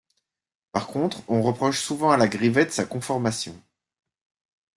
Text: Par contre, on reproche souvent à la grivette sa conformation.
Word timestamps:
Par 0.71 0.87
contre, 0.87 1.21
on 1.27 1.43
reproche 1.43 1.79
souvent 1.79 2.09
à 2.09 2.17
la 2.17 2.27
grivette 2.27 2.71
sa 2.71 2.85
conformation. 2.85 3.55